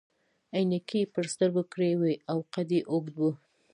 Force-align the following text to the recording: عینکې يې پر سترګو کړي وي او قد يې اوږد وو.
عینکې 0.55 0.99
يې 1.03 1.11
پر 1.13 1.25
سترګو 1.33 1.63
کړي 1.73 1.91
وي 2.01 2.13
او 2.31 2.37
قد 2.53 2.69
يې 2.75 2.81
اوږد 2.91 3.15
وو. 3.19 3.31